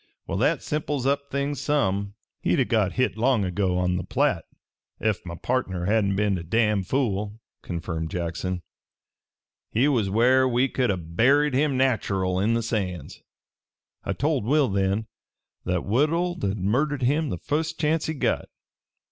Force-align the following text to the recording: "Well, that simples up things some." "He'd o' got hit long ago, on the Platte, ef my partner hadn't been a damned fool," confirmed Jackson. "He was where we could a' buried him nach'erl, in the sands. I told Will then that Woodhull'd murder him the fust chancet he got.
"Well, 0.25 0.39
that 0.39 0.63
simples 0.63 1.05
up 1.05 1.29
things 1.29 1.61
some." 1.61 2.15
"He'd 2.41 2.59
o' 2.59 2.63
got 2.63 2.93
hit 2.93 3.17
long 3.17 3.45
ago, 3.45 3.77
on 3.77 3.97
the 3.97 4.03
Platte, 4.03 4.45
ef 4.99 5.23
my 5.27 5.35
partner 5.35 5.85
hadn't 5.85 6.15
been 6.15 6.39
a 6.39 6.43
damned 6.43 6.87
fool," 6.87 7.39
confirmed 7.61 8.09
Jackson. 8.09 8.63
"He 9.69 9.87
was 9.87 10.09
where 10.09 10.47
we 10.49 10.69
could 10.69 10.89
a' 10.89 10.97
buried 10.97 11.53
him 11.53 11.77
nach'erl, 11.77 12.39
in 12.39 12.55
the 12.55 12.63
sands. 12.63 13.21
I 14.03 14.13
told 14.13 14.43
Will 14.43 14.69
then 14.69 15.05
that 15.65 15.85
Woodhull'd 15.85 16.57
murder 16.57 16.97
him 16.97 17.29
the 17.29 17.37
fust 17.37 17.79
chancet 17.79 18.15
he 18.15 18.19
got. 18.21 18.49